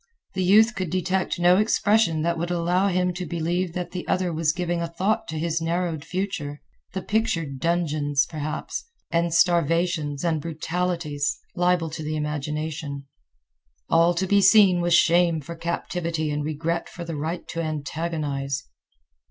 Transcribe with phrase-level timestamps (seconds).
[0.33, 4.33] The youth could detect no expression that would allow him to believe that the other
[4.33, 6.59] was giving a thought to his narrowed future,
[6.93, 13.05] the pictured dungeons, perhaps, and starvations and brutalities, liable to the imagination.
[13.89, 18.63] All to be seen was shame for captivity and regret for the right to antagonize.